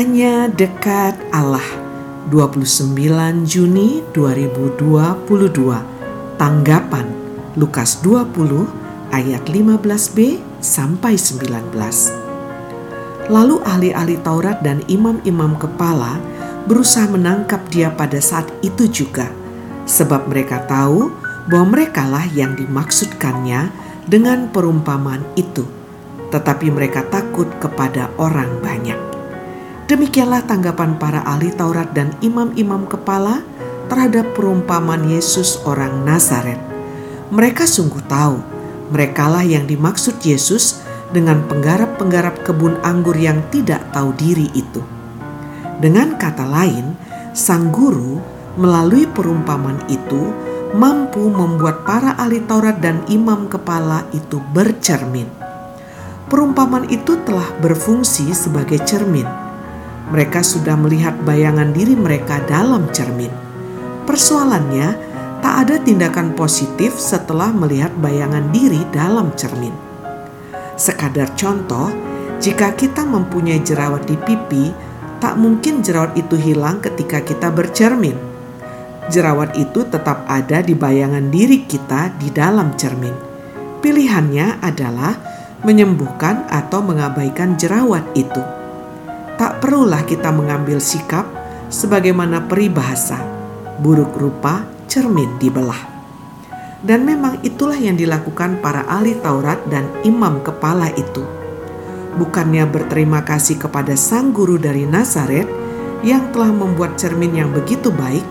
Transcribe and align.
Hanya 0.00 0.48
dekat 0.48 1.12
Allah. 1.28 1.60
29 2.32 2.96
Juni 3.44 4.00
2022 4.16 4.80
Tanggapan 6.40 7.04
Lukas 7.60 8.00
20 8.00 9.12
ayat 9.12 9.44
15b 9.44 10.40
sampai 10.64 11.20
19 11.20 11.76
Lalu 13.28 13.60
ahli-ahli 13.60 14.16
Taurat 14.24 14.64
dan 14.64 14.80
imam-imam 14.88 15.60
kepala 15.60 16.16
berusaha 16.64 17.04
menangkap 17.04 17.60
dia 17.68 17.92
pada 17.92 18.24
saat 18.24 18.48
itu 18.64 18.88
juga 18.88 19.28
sebab 19.84 20.32
mereka 20.32 20.64
tahu 20.64 21.12
bahwa 21.44 21.76
merekalah 21.76 22.24
yang 22.32 22.56
dimaksudkannya 22.56 23.68
dengan 24.08 24.48
perumpamaan 24.48 25.28
itu. 25.36 25.68
Tetapi 26.32 26.72
mereka 26.72 27.04
takut 27.04 27.52
kepada 27.60 28.08
orang 28.16 28.48
banyak 28.64 29.09
Demikianlah 29.90 30.46
tanggapan 30.46 31.02
para 31.02 31.18
ahli 31.26 31.50
Taurat 31.50 31.90
dan 31.90 32.14
imam-imam 32.22 32.86
kepala 32.86 33.42
terhadap 33.90 34.38
perumpamaan 34.38 35.02
Yesus 35.10 35.58
orang 35.66 36.06
Nazaret. 36.06 36.62
Mereka 37.34 37.66
sungguh 37.66 37.98
tahu, 38.06 38.38
merekalah 38.94 39.42
yang 39.42 39.66
dimaksud 39.66 40.22
Yesus 40.22 40.86
dengan 41.10 41.42
penggarap-penggarap 41.50 42.46
kebun 42.46 42.78
anggur 42.86 43.18
yang 43.18 43.42
tidak 43.50 43.82
tahu 43.90 44.14
diri 44.14 44.46
itu. 44.54 44.78
Dengan 45.82 46.14
kata 46.14 46.46
lain, 46.46 46.94
sang 47.34 47.74
guru 47.74 48.22
melalui 48.62 49.10
perumpamaan 49.10 49.82
itu 49.90 50.30
mampu 50.70 51.34
membuat 51.34 51.82
para 51.82 52.14
ahli 52.14 52.38
Taurat 52.46 52.78
dan 52.78 53.02
imam 53.10 53.50
kepala 53.50 54.06
itu 54.14 54.38
bercermin. 54.54 55.26
Perumpamaan 56.30 56.86
itu 56.94 57.18
telah 57.26 57.50
berfungsi 57.58 58.30
sebagai 58.30 58.78
cermin 58.86 59.39
mereka 60.10 60.42
sudah 60.42 60.74
melihat 60.74 61.14
bayangan 61.22 61.70
diri 61.70 61.94
mereka 61.94 62.42
dalam 62.50 62.90
cermin. 62.90 63.30
Persoalannya, 64.04 64.98
tak 65.38 65.54
ada 65.66 65.76
tindakan 65.80 66.34
positif 66.34 66.98
setelah 66.98 67.54
melihat 67.54 67.94
bayangan 68.02 68.50
diri 68.50 68.82
dalam 68.90 69.30
cermin. 69.38 69.72
Sekadar 70.74 71.30
contoh, 71.38 71.88
jika 72.42 72.74
kita 72.74 73.06
mempunyai 73.06 73.62
jerawat 73.62 74.04
di 74.10 74.18
pipi, 74.18 74.74
tak 75.22 75.38
mungkin 75.38 75.80
jerawat 75.80 76.18
itu 76.18 76.34
hilang 76.34 76.82
ketika 76.82 77.22
kita 77.22 77.48
bercermin. 77.54 78.18
Jerawat 79.10 79.54
itu 79.54 79.86
tetap 79.86 80.26
ada 80.26 80.58
di 80.58 80.74
bayangan 80.74 81.30
diri 81.30 81.66
kita 81.70 82.18
di 82.18 82.34
dalam 82.34 82.74
cermin. 82.74 83.14
Pilihannya 83.78 84.58
adalah 84.58 85.14
menyembuhkan 85.62 86.50
atau 86.50 86.80
mengabaikan 86.82 87.56
jerawat 87.56 88.04
itu 88.16 88.59
tak 89.40 89.64
perlulah 89.64 90.04
kita 90.04 90.28
mengambil 90.28 90.76
sikap 90.84 91.24
sebagaimana 91.72 92.44
peribahasa, 92.44 93.16
buruk 93.80 94.12
rupa 94.20 94.68
cermin 94.84 95.40
dibelah. 95.40 95.80
Dan 96.84 97.08
memang 97.08 97.40
itulah 97.40 97.80
yang 97.80 97.96
dilakukan 97.96 98.60
para 98.60 98.84
ahli 98.84 99.16
Taurat 99.16 99.64
dan 99.72 99.88
imam 100.04 100.44
kepala 100.44 100.92
itu. 100.92 101.24
Bukannya 102.20 102.68
berterima 102.68 103.24
kasih 103.24 103.56
kepada 103.56 103.96
sang 103.96 104.36
guru 104.36 104.60
dari 104.60 104.84
Nazaret 104.84 105.48
yang 106.04 106.28
telah 106.36 106.52
membuat 106.52 107.00
cermin 107.00 107.32
yang 107.32 107.48
begitu 107.48 107.88
baik, 107.88 108.24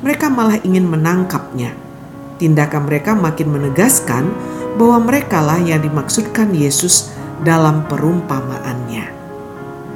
mereka 0.00 0.32
malah 0.32 0.56
ingin 0.64 0.88
menangkapnya. 0.88 1.76
Tindakan 2.40 2.88
mereka 2.88 3.12
makin 3.12 3.52
menegaskan 3.52 4.32
bahwa 4.80 5.04
merekalah 5.04 5.60
yang 5.60 5.84
dimaksudkan 5.84 6.56
Yesus 6.56 7.12
dalam 7.44 7.84
perumpamaannya. 7.92 9.19